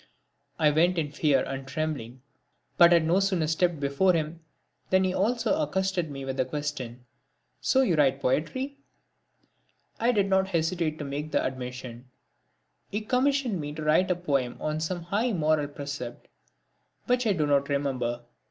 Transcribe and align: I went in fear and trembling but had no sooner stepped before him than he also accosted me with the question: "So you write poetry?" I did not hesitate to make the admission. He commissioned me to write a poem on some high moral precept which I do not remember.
I 0.57 0.71
went 0.71 0.97
in 0.97 1.11
fear 1.11 1.43
and 1.43 1.67
trembling 1.67 2.23
but 2.75 2.91
had 2.91 3.05
no 3.05 3.19
sooner 3.19 3.45
stepped 3.45 3.79
before 3.79 4.13
him 4.15 4.39
than 4.89 5.03
he 5.03 5.13
also 5.13 5.61
accosted 5.61 6.09
me 6.09 6.25
with 6.25 6.37
the 6.37 6.43
question: 6.45 7.05
"So 7.59 7.81
you 7.83 7.93
write 7.93 8.19
poetry?" 8.19 8.77
I 9.99 10.11
did 10.11 10.27
not 10.27 10.47
hesitate 10.47 10.97
to 10.97 11.05
make 11.05 11.29
the 11.31 11.45
admission. 11.45 12.09
He 12.89 13.01
commissioned 13.01 13.61
me 13.61 13.73
to 13.73 13.83
write 13.83 14.09
a 14.09 14.15
poem 14.15 14.57
on 14.59 14.79
some 14.79 15.03
high 15.03 15.33
moral 15.33 15.67
precept 15.67 16.27
which 17.05 17.27
I 17.27 17.33
do 17.33 17.45
not 17.45 17.69
remember. 17.69 18.23